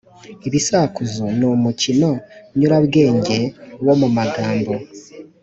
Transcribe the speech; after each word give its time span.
Ibisakuzo 0.47 1.23
ni 1.37 1.45
umukino 1.55 2.09
nyurabwenge 2.57 3.39
wo 3.85 3.93
mu 4.01 4.07
magambo 4.17 4.73